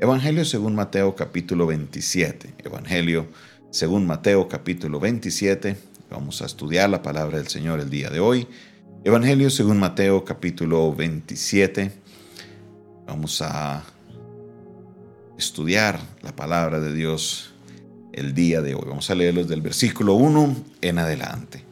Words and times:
Evangelio 0.00 0.44
según 0.44 0.76
Mateo 0.76 1.16
capítulo 1.16 1.66
27. 1.66 2.54
Evangelio 2.64 3.26
según 3.72 4.06
Mateo 4.06 4.46
capítulo 4.46 5.00
27. 5.00 5.76
Vamos 6.08 6.40
a 6.40 6.46
estudiar 6.46 6.88
la 6.88 7.02
palabra 7.02 7.38
del 7.38 7.48
Señor 7.48 7.80
el 7.80 7.90
día 7.90 8.08
de 8.08 8.20
hoy. 8.20 8.46
Evangelio 9.02 9.50
según 9.50 9.80
Mateo 9.80 10.24
capítulo 10.24 10.94
27. 10.94 11.90
Vamos 13.08 13.42
a 13.42 13.82
estudiar 15.36 15.98
la 16.22 16.36
palabra 16.36 16.78
de 16.78 16.94
Dios 16.94 17.52
el 18.12 18.34
día 18.34 18.62
de 18.62 18.76
hoy. 18.76 18.84
Vamos 18.86 19.10
a 19.10 19.16
leerlos 19.16 19.48
del 19.48 19.62
versículo 19.62 20.14
1 20.14 20.56
en 20.80 20.98
adelante. 21.00 21.64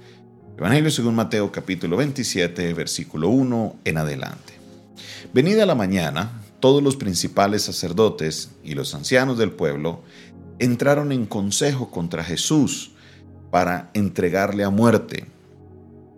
Evangelio 0.59 0.91
según 0.91 1.15
Mateo 1.15 1.53
capítulo 1.53 1.97
27, 1.97 2.75
versículo 2.75 3.29
1 3.29 3.77
en 3.85 3.99
adelante. 3.99 4.55
Venida 5.33 5.65
la 5.65 5.77
mañana, 5.77 6.43
todos 6.61 6.83
los 6.83 6.97
principales 6.97 7.63
sacerdotes 7.63 8.51
y 8.65 8.75
los 8.75 8.95
ancianos 8.95 9.39
del 9.39 9.53
pueblo 9.53 10.01
entraron 10.59 11.13
en 11.13 11.27
consejo 11.27 11.91
contra 11.91 12.25
Jesús 12.25 12.93
para 13.51 13.91
entregarle 13.95 14.65
a 14.65 14.71
muerte, 14.71 15.27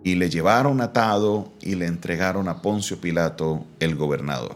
y 0.03 0.15
le 0.15 0.29
llevaron 0.29 0.81
atado 0.81 1.51
y 1.61 1.75
le 1.75 1.85
entregaron 1.85 2.47
a 2.47 2.61
Poncio 2.61 3.01
Pilato, 3.01 3.65
el 3.79 3.95
gobernador. 3.95 4.55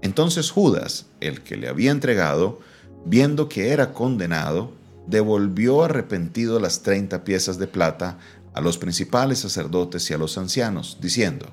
Entonces 0.00 0.50
Judas, 0.50 1.06
el 1.20 1.42
que 1.42 1.56
le 1.56 1.68
había 1.68 1.90
entregado, 1.90 2.60
viendo 3.04 3.48
que 3.48 3.70
era 3.70 3.92
condenado, 3.92 4.72
devolvió 5.06 5.82
arrepentido 5.82 6.60
las 6.60 6.82
treinta 6.82 7.24
piezas 7.24 7.58
de 7.58 7.66
plata 7.66 8.18
a 8.54 8.60
los 8.60 8.78
principales 8.78 9.40
sacerdotes 9.40 10.08
y 10.10 10.14
a 10.14 10.18
los 10.18 10.38
ancianos, 10.38 10.98
diciendo, 11.00 11.46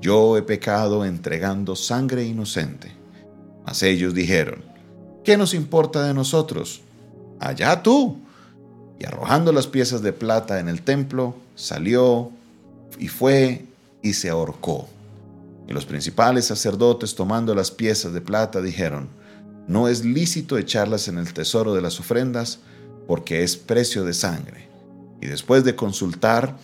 yo 0.00 0.36
he 0.36 0.42
pecado 0.42 1.04
entregando 1.04 1.74
sangre 1.76 2.24
inocente. 2.24 2.92
Mas 3.66 3.82
ellos 3.82 4.14
dijeron, 4.14 4.62
¿qué 5.24 5.36
nos 5.36 5.54
importa 5.54 6.06
de 6.06 6.14
nosotros? 6.14 6.80
Allá 7.40 7.82
tú. 7.82 8.18
Y 8.98 9.04
arrojando 9.04 9.52
las 9.52 9.66
piezas 9.66 10.02
de 10.02 10.12
plata 10.12 10.58
en 10.58 10.68
el 10.68 10.82
templo, 10.82 11.36
salió 11.54 12.30
y 12.98 13.08
fue 13.08 13.64
y 14.02 14.14
se 14.14 14.28
ahorcó. 14.28 14.88
Y 15.68 15.72
los 15.72 15.84
principales 15.84 16.46
sacerdotes, 16.46 17.14
tomando 17.14 17.54
las 17.54 17.70
piezas 17.70 18.12
de 18.12 18.20
plata, 18.20 18.60
dijeron, 18.60 19.08
no 19.68 19.86
es 19.86 20.04
lícito 20.04 20.56
echarlas 20.56 21.08
en 21.08 21.18
el 21.18 21.32
tesoro 21.34 21.74
de 21.74 21.82
las 21.82 22.00
ofrendas, 22.00 22.60
porque 23.06 23.42
es 23.42 23.56
precio 23.56 24.04
de 24.04 24.14
sangre. 24.14 24.68
Y 25.20 25.26
después 25.26 25.64
de 25.64 25.76
consultar, 25.76 26.56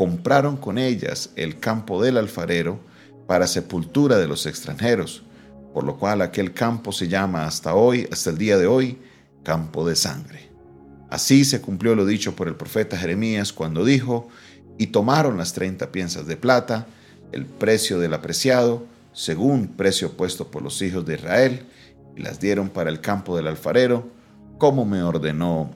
compraron 0.00 0.56
con 0.56 0.78
ellas 0.78 1.28
el 1.36 1.60
campo 1.60 2.02
del 2.02 2.16
alfarero 2.16 2.80
para 3.26 3.46
sepultura 3.46 4.16
de 4.16 4.26
los 4.26 4.46
extranjeros, 4.46 5.24
por 5.74 5.84
lo 5.84 5.98
cual 5.98 6.22
aquel 6.22 6.54
campo 6.54 6.90
se 6.90 7.06
llama 7.06 7.44
hasta 7.44 7.74
hoy, 7.74 8.08
hasta 8.10 8.30
el 8.30 8.38
día 8.38 8.56
de 8.56 8.66
hoy, 8.66 8.98
campo 9.42 9.86
de 9.86 9.96
sangre. 9.96 10.48
Así 11.10 11.44
se 11.44 11.60
cumplió 11.60 11.94
lo 11.94 12.06
dicho 12.06 12.34
por 12.34 12.48
el 12.48 12.56
profeta 12.56 12.96
Jeremías 12.96 13.52
cuando 13.52 13.84
dijo, 13.84 14.28
y 14.78 14.86
tomaron 14.86 15.36
las 15.36 15.52
treinta 15.52 15.92
piezas 15.92 16.26
de 16.26 16.38
plata, 16.38 16.86
el 17.32 17.44
precio 17.44 17.98
del 17.98 18.14
apreciado, 18.14 18.86
según 19.12 19.68
precio 19.68 20.16
puesto 20.16 20.50
por 20.50 20.62
los 20.62 20.80
hijos 20.80 21.04
de 21.04 21.16
Israel, 21.16 21.66
y 22.16 22.22
las 22.22 22.40
dieron 22.40 22.70
para 22.70 22.88
el 22.88 23.02
campo 23.02 23.36
del 23.36 23.48
alfarero, 23.48 24.08
como 24.56 24.86
me 24.86 25.02
ordenó 25.02 25.70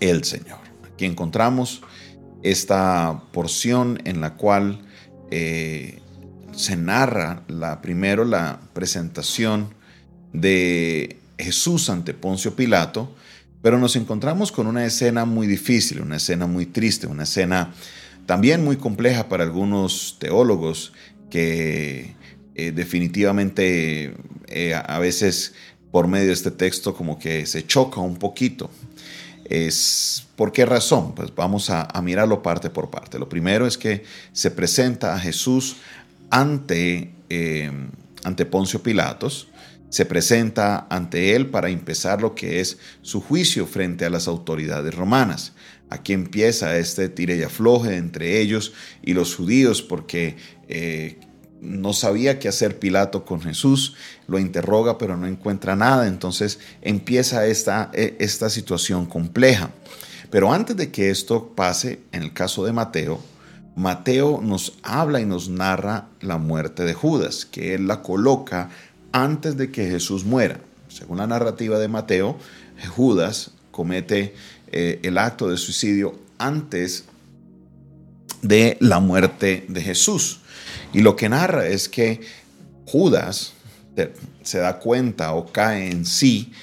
el 0.00 0.24
Señor. 0.24 0.60
Aquí 0.90 1.04
encontramos 1.04 1.82
esta 2.50 3.22
porción 3.32 4.00
en 4.04 4.20
la 4.20 4.34
cual 4.34 4.80
eh, 5.30 5.98
se 6.54 6.76
narra 6.76 7.42
la, 7.48 7.82
primero 7.82 8.24
la 8.24 8.60
presentación 8.72 9.74
de 10.32 11.18
Jesús 11.38 11.90
ante 11.90 12.14
Poncio 12.14 12.54
Pilato, 12.54 13.14
pero 13.62 13.78
nos 13.78 13.96
encontramos 13.96 14.52
con 14.52 14.66
una 14.66 14.86
escena 14.86 15.24
muy 15.24 15.46
difícil, 15.46 16.00
una 16.00 16.16
escena 16.16 16.46
muy 16.46 16.66
triste, 16.66 17.06
una 17.06 17.24
escena 17.24 17.74
también 18.26 18.64
muy 18.64 18.76
compleja 18.76 19.28
para 19.28 19.44
algunos 19.44 20.16
teólogos 20.20 20.92
que 21.30 22.14
eh, 22.54 22.72
definitivamente 22.72 24.14
eh, 24.46 24.74
a 24.74 24.98
veces 25.00 25.54
por 25.90 26.06
medio 26.06 26.28
de 26.28 26.32
este 26.32 26.50
texto 26.50 26.94
como 26.94 27.18
que 27.18 27.44
se 27.46 27.66
choca 27.66 28.00
un 28.00 28.16
poquito. 28.16 28.70
Es, 29.48 30.26
¿Por 30.36 30.52
qué 30.52 30.66
razón? 30.66 31.14
Pues 31.14 31.34
vamos 31.34 31.70
a, 31.70 31.88
mirarlo 32.02 32.42
parte 32.42 32.70
por 32.70 32.90
parte. 32.90 33.18
Lo 33.18 33.28
primero 33.28 33.66
es 33.66 33.78
que 33.78 34.04
se 34.32 34.50
presenta 34.50 35.14
a 35.14 35.18
Jesús 35.18 35.76
ante, 36.30 37.12
eh, 37.30 37.70
ante 38.24 38.46
Poncio 38.46 38.82
Pilatos, 38.82 39.48
se 39.88 40.04
presenta 40.04 40.86
ante 40.90 41.36
él 41.36 41.46
para 41.46 41.70
empezar 41.70 42.20
lo 42.20 42.34
que 42.34 42.60
es 42.60 42.78
su 43.02 43.20
juicio 43.20 43.66
frente 43.66 44.04
a 44.04 44.10
las 44.10 44.28
autoridades 44.28 44.94
romanas. 44.94 45.52
Aquí 45.88 46.12
empieza 46.12 46.76
este 46.76 47.08
tire 47.08 47.36
y 47.36 47.42
afloje 47.42 47.96
entre 47.96 48.40
ellos 48.40 48.72
y 49.02 49.14
los 49.14 49.36
judíos 49.36 49.82
porque 49.82 50.36
eh, 50.68 51.18
no 51.60 51.92
sabía 51.92 52.38
qué 52.38 52.48
hacer 52.48 52.78
Pilato 52.78 53.24
con 53.24 53.40
Jesús, 53.40 53.94
lo 54.26 54.38
interroga 54.38 54.98
pero 54.98 55.16
no 55.16 55.26
encuentra 55.26 55.76
nada, 55.76 56.06
entonces 56.06 56.58
empieza 56.82 57.46
esta, 57.46 57.90
e, 57.92 58.16
esta 58.18 58.50
situación 58.50 59.06
compleja. 59.06 59.70
Pero 60.30 60.52
antes 60.52 60.76
de 60.76 60.90
que 60.90 61.10
esto 61.10 61.52
pase, 61.54 62.00
en 62.12 62.22
el 62.22 62.32
caso 62.32 62.64
de 62.64 62.72
Mateo, 62.72 63.20
Mateo 63.76 64.40
nos 64.42 64.74
habla 64.82 65.20
y 65.20 65.26
nos 65.26 65.48
narra 65.48 66.08
la 66.20 66.38
muerte 66.38 66.84
de 66.84 66.94
Judas, 66.94 67.44
que 67.44 67.74
él 67.74 67.86
la 67.86 68.02
coloca 68.02 68.70
antes 69.12 69.56
de 69.56 69.70
que 69.70 69.88
Jesús 69.88 70.24
muera. 70.24 70.60
Según 70.88 71.18
la 71.18 71.26
narrativa 71.26 71.78
de 71.78 71.88
Mateo, 71.88 72.38
Judas 72.94 73.50
comete 73.70 74.34
eh, 74.72 75.00
el 75.02 75.18
acto 75.18 75.48
de 75.48 75.56
suicidio 75.58 76.18
antes 76.38 77.04
de 78.42 78.76
la 78.80 79.00
muerte 79.00 79.66
de 79.68 79.82
Jesús. 79.82 80.40
Y 80.96 81.02
lo 81.02 81.14
que 81.14 81.28
narra 81.28 81.66
es 81.66 81.90
que 81.90 82.22
Judas 82.86 83.52
se 84.42 84.58
da 84.58 84.78
cuenta 84.78 85.34
o 85.34 85.52
cae 85.52 85.90
en 85.90 86.06
sí 86.06 86.54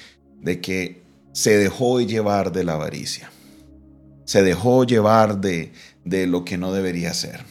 de 0.41 0.59
que 0.59 1.03
se 1.33 1.55
dejó 1.55 2.01
llevar 2.01 2.51
de 2.51 2.63
la 2.63 2.73
avaricia. 2.73 3.29
Se 4.25 4.41
dejó 4.41 4.85
llevar 4.85 5.39
de, 5.39 5.71
de 6.03 6.25
lo 6.25 6.45
que 6.45 6.57
no 6.57 6.73
debería 6.73 7.13
ser. 7.13 7.41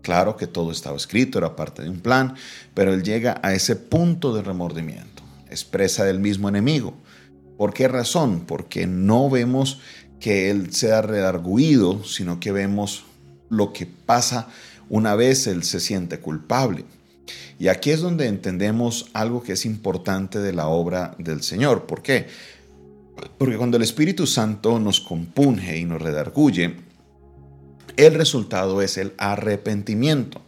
Claro 0.00 0.36
que 0.36 0.46
todo 0.46 0.70
estaba 0.70 0.96
escrito, 0.96 1.38
era 1.38 1.56
parte 1.56 1.82
de 1.82 1.90
un 1.90 1.98
plan, 1.98 2.36
pero 2.72 2.94
él 2.94 3.02
llega 3.02 3.40
a 3.42 3.52
ese 3.52 3.74
punto 3.74 4.32
de 4.32 4.42
remordimiento, 4.42 5.24
expresa 5.50 6.04
del 6.04 6.20
mismo 6.20 6.48
enemigo. 6.48 6.94
¿Por 7.58 7.74
qué 7.74 7.88
razón? 7.88 8.44
Porque 8.46 8.86
no 8.86 9.28
vemos 9.28 9.80
que 10.20 10.50
él 10.50 10.72
sea 10.72 11.02
redarguido, 11.02 12.04
sino 12.04 12.38
que 12.38 12.52
vemos 12.52 13.06
lo 13.50 13.72
que 13.72 13.86
pasa 13.86 14.46
una 14.92 15.16
vez 15.16 15.46
él 15.46 15.64
se 15.64 15.80
siente 15.80 16.20
culpable. 16.20 16.84
Y 17.58 17.68
aquí 17.68 17.90
es 17.92 18.02
donde 18.02 18.26
entendemos 18.26 19.06
algo 19.14 19.42
que 19.42 19.54
es 19.54 19.64
importante 19.64 20.38
de 20.38 20.52
la 20.52 20.68
obra 20.68 21.14
del 21.18 21.42
Señor. 21.42 21.86
¿Por 21.86 22.02
qué? 22.02 22.26
Porque 23.38 23.56
cuando 23.56 23.78
el 23.78 23.84
Espíritu 23.84 24.26
Santo 24.26 24.78
nos 24.78 25.00
compunge 25.00 25.78
y 25.78 25.86
nos 25.86 26.02
redarguye, 26.02 26.76
el 27.96 28.14
resultado 28.14 28.82
es 28.82 28.98
el 28.98 29.14
arrepentimiento. 29.16 30.42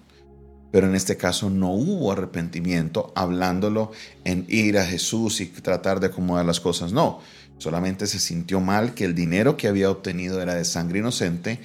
Pero 0.70 0.88
en 0.88 0.94
este 0.94 1.16
caso 1.16 1.48
no 1.48 1.72
hubo 1.72 2.12
arrepentimiento 2.12 3.14
hablándolo 3.16 3.92
en 4.24 4.44
ir 4.50 4.76
a 4.76 4.84
Jesús 4.84 5.40
y 5.40 5.46
tratar 5.46 6.00
de 6.00 6.08
acomodar 6.08 6.44
las 6.44 6.60
cosas. 6.60 6.92
No, 6.92 7.20
solamente 7.56 8.06
se 8.06 8.18
sintió 8.18 8.60
mal 8.60 8.92
que 8.92 9.06
el 9.06 9.14
dinero 9.14 9.56
que 9.56 9.68
había 9.68 9.90
obtenido 9.90 10.42
era 10.42 10.54
de 10.54 10.66
sangre 10.66 10.98
inocente, 10.98 11.60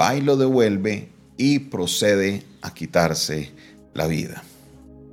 va 0.00 0.16
y 0.16 0.20
lo 0.20 0.36
devuelve 0.36 1.10
y 1.38 1.60
procede 1.60 2.42
a 2.60 2.74
quitarse 2.74 3.52
la 3.94 4.06
vida. 4.06 4.42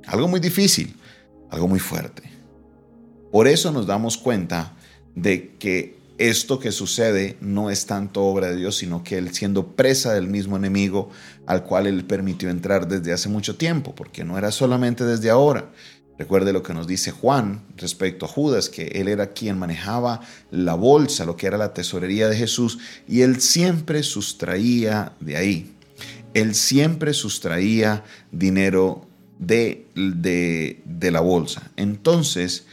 Algo 0.06 0.28
muy 0.28 0.40
difícil, 0.40 0.94
algo 1.50 1.68
muy 1.68 1.78
fuerte. 1.78 2.22
Por 3.32 3.48
eso 3.48 3.72
nos 3.72 3.86
damos 3.86 4.18
cuenta 4.18 4.74
de 5.14 5.54
que 5.58 5.96
esto 6.18 6.58
que 6.58 6.72
sucede 6.72 7.36
no 7.40 7.70
es 7.70 7.86
tanto 7.86 8.24
obra 8.24 8.48
de 8.48 8.56
Dios, 8.56 8.76
sino 8.76 9.04
que 9.04 9.18
él 9.18 9.34
siendo 9.34 9.76
presa 9.76 10.14
del 10.14 10.28
mismo 10.28 10.56
enemigo 10.56 11.10
al 11.46 11.64
cual 11.64 11.86
él 11.86 12.04
permitió 12.04 12.48
entrar 12.48 12.88
desde 12.88 13.12
hace 13.12 13.28
mucho 13.28 13.56
tiempo, 13.56 13.94
porque 13.94 14.24
no 14.24 14.38
era 14.38 14.50
solamente 14.50 15.04
desde 15.04 15.30
ahora. 15.30 15.70
Recuerde 16.18 16.54
lo 16.54 16.62
que 16.62 16.72
nos 16.72 16.86
dice 16.86 17.10
Juan 17.10 17.62
respecto 17.76 18.24
a 18.24 18.28
Judas, 18.28 18.70
que 18.70 18.86
él 18.86 19.08
era 19.08 19.34
quien 19.34 19.58
manejaba 19.58 20.22
la 20.50 20.74
bolsa, 20.74 21.26
lo 21.26 21.36
que 21.36 21.46
era 21.46 21.58
la 21.58 21.74
tesorería 21.74 22.28
de 22.28 22.36
Jesús, 22.36 22.78
y 23.06 23.20
él 23.20 23.40
siempre 23.42 24.02
sustraía 24.02 25.12
de 25.20 25.36
ahí. 25.36 25.75
Él 26.36 26.54
siempre 26.54 27.14
sustraía 27.14 28.04
dinero 28.30 29.06
de, 29.38 29.86
de, 29.94 30.82
de 30.84 31.10
la 31.10 31.20
bolsa. 31.20 31.70
Entonces, 31.76 32.66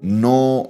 no, 0.00 0.68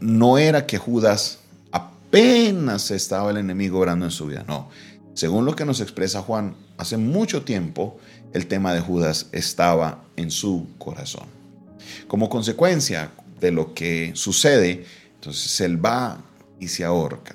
no 0.00 0.36
era 0.36 0.66
que 0.66 0.76
Judas 0.76 1.38
apenas 1.72 2.90
estaba 2.90 3.30
el 3.30 3.38
enemigo 3.38 3.78
orando 3.78 4.04
en 4.04 4.10
su 4.10 4.26
vida. 4.26 4.44
No. 4.46 4.68
Según 5.14 5.46
lo 5.46 5.56
que 5.56 5.64
nos 5.64 5.80
expresa 5.80 6.20
Juan, 6.20 6.54
hace 6.76 6.98
mucho 6.98 7.42
tiempo 7.44 7.98
el 8.34 8.46
tema 8.46 8.74
de 8.74 8.80
Judas 8.80 9.28
estaba 9.32 10.04
en 10.16 10.30
su 10.30 10.66
corazón. 10.76 11.24
Como 12.08 12.28
consecuencia, 12.28 13.10
de 13.40 13.52
lo 13.52 13.72
que 13.72 14.12
sucede, 14.14 14.84
entonces 15.14 15.60
él 15.62 15.82
va 15.82 16.22
y 16.60 16.68
se 16.68 16.84
ahorca. 16.84 17.34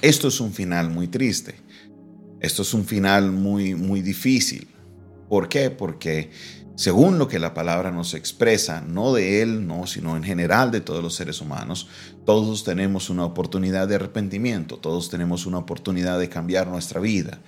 Esto 0.00 0.28
es 0.28 0.40
un 0.40 0.52
final 0.52 0.90
muy 0.90 1.08
triste. 1.08 1.54
Esto 2.42 2.62
es 2.62 2.74
un 2.74 2.84
final 2.84 3.30
muy, 3.30 3.76
muy 3.76 4.02
difícil. 4.02 4.66
¿Por 5.28 5.48
qué? 5.48 5.70
Porque 5.70 6.30
según 6.74 7.16
lo 7.16 7.28
que 7.28 7.38
la 7.38 7.54
palabra 7.54 7.92
nos 7.92 8.14
expresa, 8.14 8.80
no 8.80 9.12
de 9.12 9.42
él, 9.42 9.68
no, 9.68 9.86
sino 9.86 10.16
en 10.16 10.24
general 10.24 10.72
de 10.72 10.80
todos 10.80 11.04
los 11.04 11.14
seres 11.14 11.40
humanos, 11.40 11.86
todos 12.26 12.64
tenemos 12.64 13.10
una 13.10 13.24
oportunidad 13.24 13.86
de 13.86 13.94
arrepentimiento, 13.94 14.76
todos 14.78 15.08
tenemos 15.08 15.46
una 15.46 15.58
oportunidad 15.58 16.18
de 16.18 16.28
cambiar 16.28 16.66
nuestra 16.66 17.00
vida. 17.00 17.40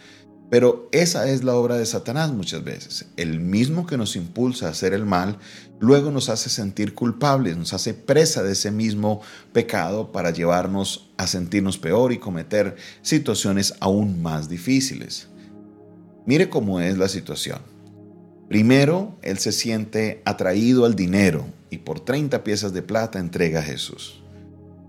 Pero 0.51 0.89
esa 0.93 1.29
es 1.29 1.43
la 1.43 1.55
obra 1.55 1.77
de 1.77 1.87
Satanás 1.87 2.33
muchas 2.33 2.63
veces. 2.63 3.07
El 3.17 3.41
mismo 3.41 3.87
que 3.87 3.97
nos 3.97 4.15
impulsa 4.15 4.67
a 4.67 4.71
hacer 4.71 4.93
el 4.93 5.05
mal, 5.05 5.39
luego 5.81 6.11
nos 6.11 6.29
hace 6.29 6.51
sentir 6.51 6.95
culpables, 6.95 7.57
nos 7.57 7.73
hace 7.73 7.95
presa 7.95 8.43
de 8.43 8.53
ese 8.53 8.71
mismo 8.71 9.21
pecado 9.53 10.13
para 10.13 10.31
llevarnos 10.31 11.11
a 11.17 11.27
sentirnos 11.27 11.79
peor 11.79 12.13
y 12.13 12.19
cometer 12.19 12.77
situaciones 13.03 13.75
aún 13.81 14.23
más 14.23 14.49
difíciles. 14.49 15.29
Mire 16.27 16.49
cómo 16.49 16.81
es 16.81 16.99
la 16.99 17.09
situación. 17.09 17.59
Primero, 18.49 19.17
él 19.23 19.39
se 19.39 19.53
siente 19.53 20.23
atraído 20.25 20.85
al 20.85 20.95
dinero 20.95 21.47
y 21.71 21.79
por 21.79 22.01
30 22.01 22.45
piezas 22.45 22.73
de 22.73 22.83
plata 22.83 23.19
entrega 23.19 23.61
a 23.61 23.65
Jesús. 23.65 24.24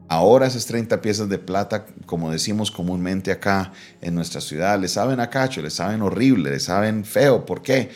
Ahora 0.07 0.45
esas 0.45 0.67
30 0.67 1.01
piezas 1.01 1.29
de 1.29 1.39
plata, 1.39 1.85
como 2.05 2.31
decimos 2.31 2.69
comúnmente 2.69 3.31
acá 3.31 3.73
en 4.01 4.13
nuestra 4.13 4.39
ciudad, 4.39 4.79
le 4.79 4.87
saben 4.87 5.19
a 5.19 5.29
cacho, 5.29 5.61
le 5.61 5.71
saben 5.71 6.01
horrible, 6.03 6.51
le 6.51 6.59
saben 6.59 7.05
feo. 7.05 7.45
¿Por 7.45 7.63
qué? 7.63 7.89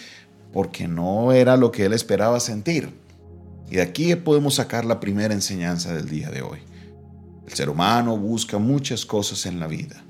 Porque 0.52 0.88
no 0.88 1.32
era 1.32 1.56
lo 1.56 1.72
que 1.72 1.86
él 1.86 1.94
esperaba 1.94 2.40
sentir. 2.40 2.92
Y 3.70 3.76
de 3.76 3.84
aquí 3.84 4.16
podemos 4.16 4.56
sacar 4.56 4.86
la 4.86 5.00
primera 5.00 5.36
enseñanza 5.36 5.94
del 5.94 6.10
día 6.10 6.32
de 6.32 6.42
hoy. 6.42 6.60
El 7.48 7.54
ser 7.54 7.70
humano 7.70 8.18
busca 8.18 8.58
muchas 8.58 9.06
cosas 9.06 9.46
en 9.46 9.60
la 9.60 9.68
vida. 9.68 10.04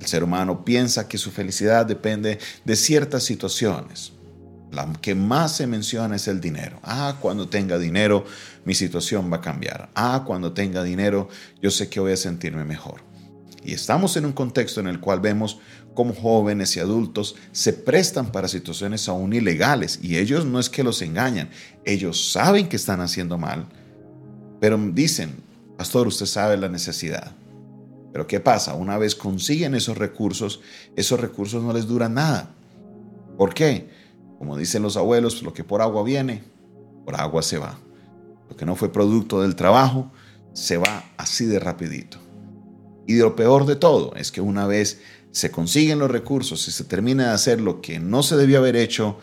El 0.00 0.06
ser 0.06 0.22
humano 0.22 0.64
piensa 0.64 1.08
que 1.08 1.18
su 1.18 1.32
felicidad 1.32 1.86
depende 1.86 2.38
de 2.64 2.76
ciertas 2.76 3.24
situaciones. 3.24 4.12
La 4.72 4.90
que 5.02 5.14
más 5.14 5.54
se 5.54 5.66
menciona 5.66 6.16
es 6.16 6.28
el 6.28 6.40
dinero. 6.40 6.80
Ah, 6.82 7.18
cuando 7.20 7.46
tenga 7.48 7.78
dinero, 7.78 8.24
mi 8.64 8.74
situación 8.74 9.30
va 9.30 9.36
a 9.36 9.40
cambiar. 9.42 9.90
Ah, 9.94 10.24
cuando 10.26 10.52
tenga 10.52 10.82
dinero, 10.82 11.28
yo 11.60 11.70
sé 11.70 11.90
que 11.90 12.00
voy 12.00 12.12
a 12.12 12.16
sentirme 12.16 12.64
mejor. 12.64 13.02
Y 13.62 13.74
estamos 13.74 14.16
en 14.16 14.24
un 14.24 14.32
contexto 14.32 14.80
en 14.80 14.88
el 14.88 14.98
cual 14.98 15.20
vemos 15.20 15.58
cómo 15.94 16.14
jóvenes 16.14 16.74
y 16.76 16.80
adultos 16.80 17.36
se 17.52 17.74
prestan 17.74 18.32
para 18.32 18.48
situaciones 18.48 19.08
aún 19.10 19.34
ilegales. 19.34 20.00
Y 20.02 20.16
ellos 20.16 20.46
no 20.46 20.58
es 20.58 20.70
que 20.70 20.82
los 20.82 21.02
engañan, 21.02 21.50
ellos 21.84 22.32
saben 22.32 22.68
que 22.68 22.76
están 22.76 23.02
haciendo 23.02 23.36
mal, 23.36 23.66
pero 24.58 24.78
dicen, 24.78 25.36
pastor, 25.76 26.06
usted 26.08 26.26
sabe 26.26 26.56
la 26.56 26.70
necesidad. 26.70 27.32
Pero 28.12 28.26
¿qué 28.26 28.40
pasa? 28.40 28.74
Una 28.74 28.96
vez 28.96 29.14
consiguen 29.14 29.74
esos 29.74 29.98
recursos, 29.98 30.60
esos 30.96 31.20
recursos 31.20 31.62
no 31.62 31.74
les 31.74 31.86
duran 31.86 32.14
nada. 32.14 32.54
¿Por 33.36 33.52
qué? 33.54 34.01
Como 34.42 34.56
dicen 34.56 34.82
los 34.82 34.96
abuelos, 34.96 35.40
lo 35.44 35.54
que 35.54 35.62
por 35.62 35.82
agua 35.82 36.02
viene, 36.02 36.42
por 37.04 37.14
agua 37.14 37.44
se 37.44 37.58
va. 37.58 37.78
Lo 38.50 38.56
que 38.56 38.66
no 38.66 38.74
fue 38.74 38.90
producto 38.90 39.40
del 39.40 39.54
trabajo, 39.54 40.10
se 40.52 40.78
va 40.78 41.04
así 41.16 41.46
de 41.46 41.60
rapidito. 41.60 42.18
Y 43.06 43.18
lo 43.18 43.36
peor 43.36 43.66
de 43.66 43.76
todo 43.76 44.12
es 44.16 44.32
que 44.32 44.40
una 44.40 44.66
vez 44.66 45.00
se 45.30 45.52
consiguen 45.52 46.00
los 46.00 46.10
recursos 46.10 46.66
y 46.66 46.72
se 46.72 46.82
termina 46.82 47.28
de 47.28 47.34
hacer 47.34 47.60
lo 47.60 47.80
que 47.80 48.00
no 48.00 48.24
se 48.24 48.36
debió 48.36 48.58
haber 48.58 48.74
hecho, 48.74 49.16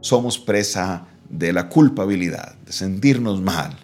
somos 0.00 0.40
presa 0.40 1.06
de 1.28 1.52
la 1.52 1.68
culpabilidad, 1.68 2.56
de 2.66 2.72
sentirnos 2.72 3.40
mal, 3.40 3.78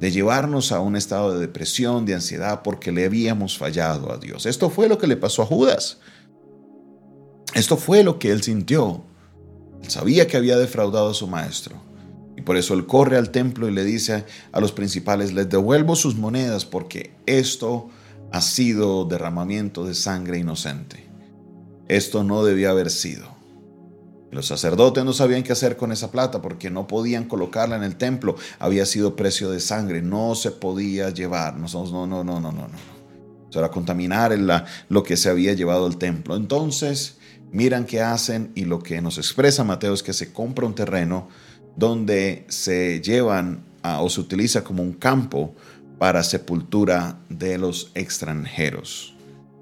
de 0.00 0.10
llevarnos 0.10 0.72
a 0.72 0.80
un 0.80 0.96
estado 0.96 1.34
de 1.34 1.40
depresión, 1.40 2.06
de 2.06 2.14
ansiedad, 2.14 2.62
porque 2.62 2.92
le 2.92 3.04
habíamos 3.04 3.58
fallado 3.58 4.10
a 4.10 4.16
Dios. 4.16 4.46
Esto 4.46 4.70
fue 4.70 4.88
lo 4.88 4.96
que 4.96 5.06
le 5.06 5.18
pasó 5.18 5.42
a 5.42 5.46
Judas. 5.46 5.98
Esto 7.52 7.76
fue 7.76 8.02
lo 8.02 8.18
que 8.18 8.30
él 8.30 8.42
sintió. 8.42 9.04
Él 9.82 9.90
sabía 9.90 10.26
que 10.26 10.36
había 10.36 10.56
defraudado 10.56 11.10
a 11.10 11.14
su 11.14 11.26
maestro. 11.26 11.76
Y 12.36 12.42
por 12.42 12.56
eso 12.56 12.74
él 12.74 12.86
corre 12.86 13.16
al 13.16 13.30
templo 13.30 13.68
y 13.68 13.72
le 13.72 13.84
dice 13.84 14.24
a 14.52 14.60
los 14.60 14.72
principales, 14.72 15.32
les 15.32 15.48
devuelvo 15.48 15.94
sus 15.94 16.16
monedas 16.16 16.64
porque 16.64 17.12
esto 17.26 17.88
ha 18.32 18.40
sido 18.40 19.04
derramamiento 19.04 19.84
de 19.84 19.94
sangre 19.94 20.38
inocente. 20.38 21.06
Esto 21.88 22.24
no 22.24 22.44
debía 22.44 22.70
haber 22.70 22.90
sido. 22.90 23.28
Los 24.30 24.46
sacerdotes 24.46 25.04
no 25.04 25.12
sabían 25.12 25.42
qué 25.42 25.52
hacer 25.52 25.76
con 25.76 25.90
esa 25.90 26.12
plata 26.12 26.40
porque 26.40 26.70
no 26.70 26.86
podían 26.86 27.24
colocarla 27.24 27.76
en 27.76 27.82
el 27.82 27.96
templo. 27.96 28.36
Había 28.60 28.86
sido 28.86 29.16
precio 29.16 29.50
de 29.50 29.58
sangre, 29.58 30.02
no 30.02 30.36
se 30.36 30.52
podía 30.52 31.10
llevar. 31.10 31.56
No, 31.56 31.66
no, 31.66 32.06
no, 32.06 32.22
no, 32.22 32.40
no, 32.40 32.52
no. 32.52 32.68
Eso 33.50 33.58
era 33.58 33.70
contaminar 33.70 34.38
lo 34.88 35.02
que 35.02 35.16
se 35.16 35.28
había 35.28 35.52
llevado 35.54 35.84
al 35.84 35.98
templo. 35.98 36.36
Entonces, 36.36 37.18
miran 37.52 37.84
qué 37.84 38.00
hacen 38.00 38.52
y 38.54 38.64
lo 38.64 38.80
que 38.80 39.00
nos 39.00 39.18
expresa 39.18 39.64
Mateo 39.64 39.94
es 39.94 40.02
que 40.02 40.12
se 40.12 40.32
compra 40.32 40.66
un 40.66 40.74
terreno 40.74 41.28
donde 41.76 42.44
se 42.48 43.00
llevan 43.00 43.64
o 43.82 44.08
se 44.10 44.20
utiliza 44.20 44.62
como 44.62 44.82
un 44.82 44.92
campo 44.92 45.54
para 45.98 46.22
sepultura 46.22 47.18
de 47.28 47.58
los 47.58 47.90
extranjeros. 47.94 49.14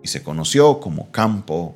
Y 0.03 0.09
se 0.09 0.23
conoció 0.23 0.81
como 0.81 1.11
campo 1.11 1.75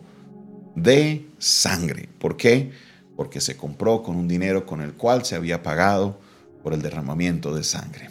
de 0.74 1.26
sangre. 1.38 2.08
¿Por 2.18 2.36
qué? 2.36 2.72
Porque 3.16 3.40
se 3.40 3.56
compró 3.56 4.02
con 4.02 4.16
un 4.16 4.28
dinero 4.28 4.64
con 4.66 4.80
el 4.80 4.94
cual 4.94 5.24
se 5.24 5.34
había 5.34 5.62
pagado 5.62 6.18
por 6.62 6.72
el 6.72 6.82
derramamiento 6.82 7.54
de 7.54 7.64
sangre. 7.64 8.08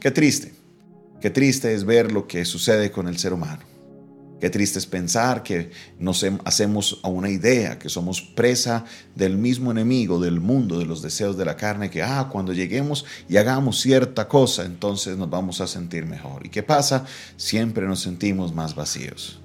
Qué 0.00 0.10
triste, 0.10 0.52
qué 1.20 1.30
triste 1.30 1.74
es 1.74 1.84
ver 1.84 2.12
lo 2.12 2.26
que 2.26 2.44
sucede 2.44 2.90
con 2.90 3.08
el 3.08 3.18
ser 3.18 3.32
humano. 3.32 3.62
Qué 4.40 4.50
triste 4.50 4.78
es 4.78 4.86
pensar 4.86 5.42
que 5.42 5.72
nos 5.98 6.24
hacemos 6.44 7.00
a 7.02 7.08
una 7.08 7.28
idea, 7.28 7.78
que 7.78 7.88
somos 7.88 8.22
presa 8.22 8.84
del 9.16 9.36
mismo 9.36 9.72
enemigo, 9.72 10.20
del 10.20 10.38
mundo, 10.40 10.78
de 10.78 10.86
los 10.86 11.02
deseos 11.02 11.36
de 11.36 11.44
la 11.44 11.56
carne, 11.56 11.90
que 11.90 12.02
ah, 12.04 12.28
cuando 12.30 12.52
lleguemos 12.52 13.04
y 13.28 13.36
hagamos 13.36 13.80
cierta 13.80 14.28
cosa, 14.28 14.64
entonces 14.64 15.16
nos 15.16 15.28
vamos 15.28 15.60
a 15.60 15.66
sentir 15.66 16.06
mejor. 16.06 16.46
¿Y 16.46 16.50
qué 16.50 16.62
pasa? 16.62 17.04
Siempre 17.36 17.86
nos 17.88 18.00
sentimos 18.00 18.54
más 18.54 18.76
vacíos. 18.76 19.40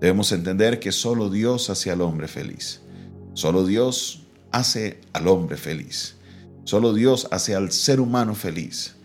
Debemos 0.00 0.32
entender 0.32 0.80
que 0.80 0.90
solo 0.90 1.30
Dios 1.30 1.70
hace 1.70 1.92
al 1.92 2.00
hombre 2.00 2.26
feliz. 2.26 2.80
Solo 3.34 3.64
Dios 3.64 4.24
hace 4.50 5.00
al 5.12 5.28
hombre 5.28 5.56
feliz. 5.56 6.16
Solo 6.64 6.92
Dios 6.92 7.28
hace 7.30 7.54
al 7.54 7.70
ser 7.70 8.00
humano 8.00 8.34
feliz. 8.34 8.96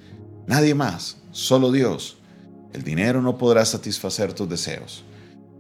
Nadie 0.48 0.74
más, 0.74 1.18
solo 1.31 1.71
Dios. 1.71 2.18
El 2.74 2.83
dinero 2.83 3.21
no 3.21 3.38
podrá 3.38 3.64
satisfacer 3.66 4.33
tus 4.33 4.50
deseos. 4.50 5.04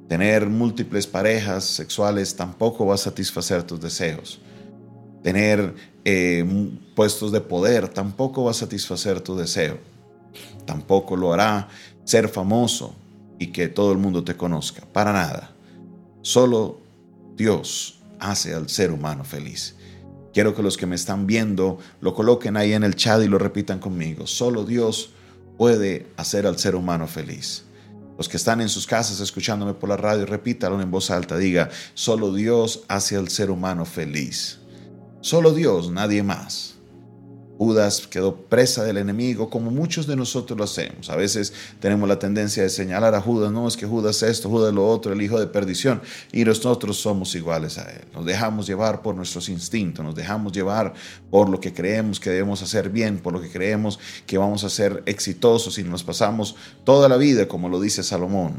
Tener 0.09 0.47
múltiples 0.47 1.05
parejas 1.05 1.63
sexuales 1.63 2.35
tampoco 2.35 2.87
va 2.87 2.95
a 2.95 2.97
satisfacer 2.97 3.61
tus 3.61 3.79
deseos. 3.79 4.39
Tener 5.21 5.75
eh, 6.03 6.43
puestos 6.95 7.31
de 7.31 7.41
poder 7.41 7.87
tampoco 7.89 8.43
va 8.45 8.51
a 8.51 8.55
satisfacer 8.55 9.21
tu 9.21 9.37
deseo. 9.37 9.77
Tampoco 10.65 11.15
lo 11.15 11.31
hará 11.31 11.67
ser 12.05 12.27
famoso 12.27 12.95
y 13.37 13.47
que 13.47 13.67
todo 13.67 13.91
el 13.91 13.99
mundo 13.99 14.23
te 14.23 14.35
conozca. 14.35 14.81
Para 14.91 15.13
nada. 15.13 15.51
Solo 16.23 16.79
Dios 17.37 17.99
hace 18.19 18.55
al 18.55 18.67
ser 18.67 18.91
humano 18.91 19.23
feliz. 19.23 19.75
Quiero 20.33 20.55
que 20.55 20.63
los 20.63 20.75
que 20.75 20.87
me 20.87 20.95
están 20.95 21.27
viendo 21.27 21.77
lo 22.01 22.15
coloquen 22.15 22.57
ahí 22.57 22.73
en 22.73 22.83
el 22.83 22.95
chat 22.95 23.21
y 23.21 23.27
lo 23.27 23.37
repitan 23.37 23.77
conmigo. 23.77 24.25
Solo 24.25 24.65
Dios 24.65 25.11
puede 25.59 26.07
hacer 26.17 26.47
al 26.47 26.57
ser 26.57 26.75
humano 26.75 27.05
feliz. 27.05 27.65
Los 28.19 28.27
que 28.27 28.35
están 28.35 28.59
en 28.59 28.67
sus 28.67 28.85
casas 28.85 29.21
escuchándome 29.21 29.73
por 29.73 29.87
la 29.87 29.95
radio, 29.95 30.25
repítalo 30.25 30.81
en 30.81 30.91
voz 30.91 31.09
alta. 31.09 31.37
Diga, 31.37 31.69
solo 31.93 32.33
Dios 32.33 32.81
hace 32.89 33.15
al 33.15 33.29
ser 33.29 33.49
humano 33.49 33.85
feliz. 33.85 34.59
Solo 35.21 35.53
Dios, 35.53 35.89
nadie 35.89 36.21
más. 36.21 36.78
Judas 37.59 38.07
quedó 38.07 38.37
presa 38.37 38.85
del 38.85 38.95
enemigo 38.95 39.49
como 39.49 39.69
muchos 39.69 40.07
de 40.07 40.15
nosotros 40.15 40.57
lo 40.57 40.63
hacemos. 40.63 41.09
A 41.09 41.17
veces 41.17 41.51
tenemos 41.81 42.07
la 42.07 42.17
tendencia 42.17 42.63
de 42.63 42.69
señalar 42.69 43.13
a 43.15 43.19
Judas, 43.19 43.51
no 43.51 43.67
es 43.67 43.75
que 43.75 43.85
Judas 43.85 44.23
esto, 44.23 44.47
Judas 44.47 44.73
lo 44.73 44.87
otro, 44.87 45.11
el 45.11 45.21
hijo 45.21 45.37
de 45.37 45.47
perdición, 45.47 46.01
y 46.31 46.45
nosotros 46.45 47.01
somos 47.01 47.35
iguales 47.35 47.77
a 47.77 47.91
él. 47.91 48.05
Nos 48.13 48.25
dejamos 48.25 48.65
llevar 48.65 49.01
por 49.01 49.13
nuestros 49.13 49.49
instintos, 49.49 50.05
nos 50.05 50.15
dejamos 50.15 50.53
llevar 50.53 50.93
por 51.29 51.49
lo 51.49 51.59
que 51.59 51.73
creemos 51.73 52.21
que 52.21 52.29
debemos 52.29 52.61
hacer 52.61 52.91
bien, 52.91 53.19
por 53.19 53.33
lo 53.33 53.41
que 53.41 53.51
creemos 53.51 53.99
que 54.25 54.37
vamos 54.37 54.63
a 54.63 54.69
ser 54.69 55.03
exitosos 55.05 55.77
y 55.79 55.83
nos 55.83 56.01
pasamos 56.01 56.55
toda 56.85 57.09
la 57.09 57.17
vida, 57.17 57.49
como 57.49 57.67
lo 57.67 57.81
dice 57.81 58.03
Salomón, 58.03 58.53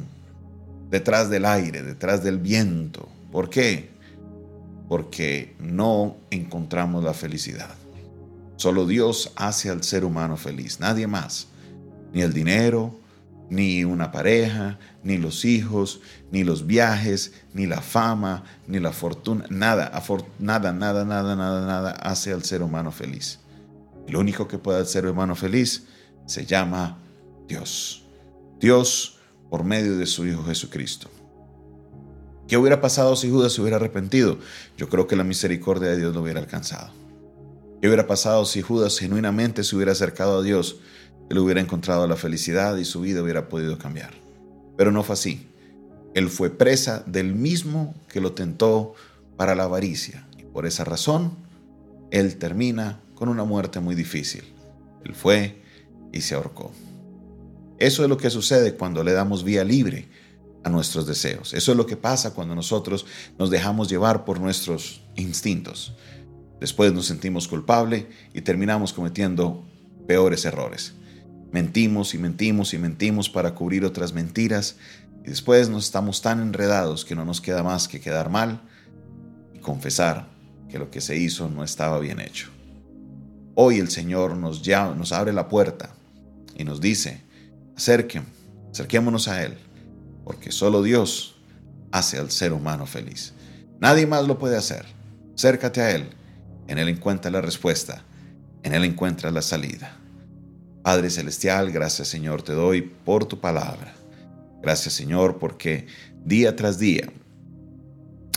detrás 0.91 1.31
del 1.31 1.47
aire, 1.47 1.83
detrás 1.83 2.23
del 2.23 2.37
viento. 2.37 3.09
¿Por 3.33 3.49
qué? 3.49 3.89
Porque 4.91 5.55
no 5.59 6.19
encontramos 6.31 7.03
la 7.03 7.15
felicidad. 7.15 7.80
Solo 8.61 8.85
Dios 8.85 9.33
hace 9.37 9.71
al 9.71 9.83
ser 9.83 10.05
humano 10.05 10.37
feliz, 10.37 10.81
nadie 10.81 11.07
más. 11.07 11.47
Ni 12.13 12.21
el 12.21 12.35
dinero, 12.35 12.95
ni 13.49 13.85
una 13.85 14.13
pareja, 14.13 14.79
ni 15.03 15.17
los 15.17 15.47
hijos, 15.47 16.03
ni 16.31 16.45
los 16.45 16.67
viajes, 16.67 17.33
ni 17.55 17.65
la 17.65 17.81
fama, 17.81 18.45
ni 18.67 18.79
la 18.79 18.93
fortuna, 18.93 19.47
nada, 19.49 19.91
nada, 20.39 20.75
nada, 20.75 21.07
nada, 21.07 21.37
nada, 21.37 21.67
nada 21.67 21.91
hace 22.03 22.35
al 22.35 22.45
ser 22.45 22.63
humano 22.63 22.93
feliz. 22.93 23.39
El 24.07 24.17
único 24.17 24.47
que 24.47 24.59
puede 24.59 24.83
hacer 24.83 25.07
hermano 25.07 25.35
feliz 25.35 25.85
se 26.27 26.45
llama 26.45 26.99
Dios. 27.49 28.05
Dios 28.61 29.17
por 29.49 29.65
medio 29.65 29.97
de 29.97 30.05
su 30.05 30.27
Hijo 30.27 30.45
Jesucristo. 30.45 31.09
¿Qué 32.47 32.59
hubiera 32.59 32.83
pasado 32.83 33.17
si 33.17 33.31
Judas 33.31 33.55
se 33.55 33.63
hubiera 33.63 33.79
arrepentido? 33.79 34.39
Yo 34.77 34.91
creo 34.91 35.07
que 35.07 35.17
la 35.17 35.25
misericordia 35.25 35.89
de 35.89 35.97
Dios 35.97 36.15
lo 36.15 36.21
hubiera 36.21 36.41
alcanzado. 36.41 37.00
¿Qué 37.81 37.87
hubiera 37.89 38.07
pasado 38.07 38.45
si 38.45 38.61
Judas 38.61 38.99
genuinamente 38.99 39.65
se 39.65 39.75
hubiera 39.75 39.93
acercado 39.93 40.39
a 40.39 40.43
Dios? 40.43 40.77
Él 41.31 41.39
hubiera 41.39 41.63
encontrado 41.63 42.07
la 42.07 42.17
felicidad 42.17 42.77
y 42.77 42.85
su 42.85 43.01
vida 43.01 43.23
hubiera 43.23 43.49
podido 43.49 43.79
cambiar. 43.79 44.11
Pero 44.77 44.93
no 44.93 45.03
fue 45.03 45.15
así. 45.15 45.49
Él 46.13 46.29
fue 46.29 46.51
presa 46.51 47.03
del 47.07 47.35
mismo 47.35 47.95
que 48.09 48.21
lo 48.21 48.33
tentó 48.33 48.95
para 49.37 49.55
la 49.55 49.65
avaricia. 49.65 50.27
Y 50.37 50.43
por 50.43 50.67
esa 50.67 50.85
razón, 50.85 51.33
él 52.11 52.37
termina 52.37 53.01
con 53.15 53.31
una 53.31 53.45
muerte 53.45 53.81
muy 53.81 53.95
difícil. 53.95 54.45
Él 55.05 55.15
fue 55.15 55.63
y 56.13 56.21
se 56.21 56.35
ahorcó. 56.35 56.73
Eso 57.79 58.03
es 58.03 58.11
lo 58.11 58.19
que 58.19 58.29
sucede 58.29 58.75
cuando 58.75 59.03
le 59.03 59.13
damos 59.13 59.43
vía 59.43 59.65
libre 59.65 60.09
a 60.65 60.69
nuestros 60.69 61.07
deseos. 61.07 61.55
Eso 61.55 61.71
es 61.71 61.79
lo 61.79 61.87
que 61.87 61.97
pasa 61.97 62.35
cuando 62.35 62.55
nosotros 62.55 63.07
nos 63.39 63.49
dejamos 63.49 63.89
llevar 63.89 64.27
por 64.27 64.39
nuestros 64.39 65.01
instintos. 65.17 65.95
Después 66.61 66.93
nos 66.93 67.07
sentimos 67.07 67.49
culpables 67.49 68.05
y 68.35 68.43
terminamos 68.43 68.93
cometiendo 68.93 69.65
peores 70.07 70.45
errores. 70.45 70.93
Mentimos 71.53 72.15
y 72.15 72.19
mentimos 72.19 72.75
y 72.75 72.79
mentimos 72.79 73.31
para 73.31 73.55
cubrir 73.55 73.85
otras 73.85 74.13
mentiras 74.13 74.77
y 75.25 75.31
después 75.31 75.69
nos 75.69 75.87
estamos 75.87 76.23
tan 76.23 76.41
enredados 76.41 77.05
que 77.05 77.15
no 77.15 77.25
nos 77.25 77.41
queda 77.41 77.63
más 77.63 77.89
que 77.89 78.01
quedar 78.01 78.31
mal 78.31 78.61
y 79.55 79.59
confesar 79.59 80.29
que 80.69 80.79
lo 80.79 80.91
que 80.91 81.01
se 81.01 81.17
hizo 81.17 81.49
no 81.49 81.65
estaba 81.65 81.99
bien 81.99 82.21
hecho. 82.21 82.51
Hoy 83.55 83.79
el 83.79 83.91
Señor 83.91 84.37
nos, 84.37 84.63
llama, 84.63 84.95
nos 84.95 85.13
abre 85.13 85.33
la 85.33 85.49
puerta 85.49 85.95
y 86.57 86.65
nos 86.65 86.81
dice, 86.81 87.23
acerquen, 87.77 88.25
acerquémonos 88.71 89.29
a 89.29 89.43
Él, 89.43 89.59
porque 90.25 90.53
solo 90.53 90.83
Dios 90.83 91.37
hace 91.91 92.19
al 92.19 92.31
ser 92.31 92.53
humano 92.53 92.87
feliz. 92.87 93.33
Nadie 93.81 94.07
más 94.07 94.27
lo 94.27 94.39
puede 94.39 94.57
hacer. 94.57 94.87
Acércate 95.35 95.81
a 95.81 95.91
Él. 95.91 96.11
En 96.71 96.79
Él 96.79 96.89
encuentra 96.89 97.33
la 97.33 97.41
respuesta. 97.41 98.05
En 98.63 98.75
Él 98.75 98.85
encuentra 98.85 99.33
la 99.33 99.43
salida. 99.43 99.97
Padre 100.85 101.11
Celestial, 101.11 101.73
gracias 101.73 102.07
Señor 102.07 102.43
te 102.43 102.53
doy 102.53 102.83
por 102.83 103.27
tu 103.27 103.41
palabra. 103.41 103.93
Gracias 104.63 104.95
Señor 104.95 105.41
porque 105.41 105.89
día 106.25 106.55
tras 106.55 106.79
día 106.79 107.13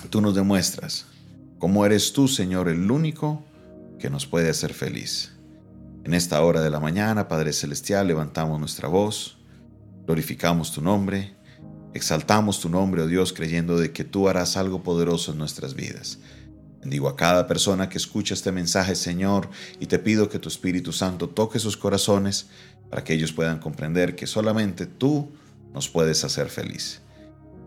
tú 0.10 0.20
nos 0.20 0.34
demuestras 0.34 1.06
cómo 1.60 1.86
eres 1.86 2.12
tú 2.12 2.28
Señor 2.28 2.70
el 2.70 2.90
único 2.90 3.44
que 4.00 4.10
nos 4.10 4.25
puede 4.25 4.50
hacer 4.50 4.74
feliz. 4.74 5.34
En 6.04 6.16
esta 6.16 6.42
hora 6.42 6.62
de 6.62 6.72
la 6.72 6.80
mañana, 6.80 7.28
Padre 7.28 7.54
Celestial, 7.54 8.08
levantamos 8.08 8.60
nuestra 8.60 8.88
voz, 8.88 9.38
glorificamos 10.08 10.72
tu 10.72 10.82
nombre, 10.82 11.36
exaltamos 11.94 12.60
tu 12.60 12.68
nombre, 12.68 13.04
oh 13.04 13.08
Dios, 13.08 13.32
creyendo 13.32 13.78
de 13.78 13.92
que 13.92 14.04
tú 14.04 14.28
harás 14.28 14.58
algo 14.58 14.82
poderoso 14.82 15.34
en 15.34 15.38
nuestras 15.38 15.75
vidas. 15.75 16.18
Bendigo 16.84 17.08
a 17.08 17.16
cada 17.16 17.48
persona 17.48 17.88
que 17.88 17.98
escucha 17.98 18.34
este 18.34 18.52
mensaje, 18.52 18.96
Señor, 18.96 19.50
y 19.80 19.86
te 19.86 20.00
pido 20.00 20.28
que 20.28 20.38
tu 20.38 20.50
Espíritu 20.50 20.92
Santo 20.92 21.30
toque 21.30 21.58
sus 21.58 21.78
corazones 21.78 22.48
para 22.90 23.06
que 23.06 23.13
ellos 23.13 23.32
puedan 23.32 23.60
comprender 23.60 24.18
que 24.18 24.28
solamente 24.28 24.86
tú 24.86 25.32
nos 25.74 25.88
puedes 25.88 26.25
hacer 26.25 26.50
feliz. 26.50 27.00